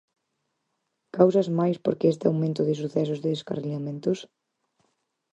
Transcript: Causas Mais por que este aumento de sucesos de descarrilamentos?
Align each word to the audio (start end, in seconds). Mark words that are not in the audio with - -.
Causas 1.17 1.47
Mais 1.59 1.77
por 1.83 1.93
que 1.99 2.07
este 2.13 2.25
aumento 2.27 2.61
de 2.65 2.75
sucesos 2.81 3.19
de 3.23 3.29
descarrilamentos? 3.35 4.19